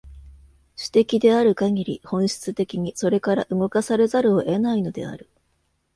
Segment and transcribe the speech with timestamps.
[0.75, 5.29] 種的であるかぎり、本質的にそれから動かされざるを得ないのである。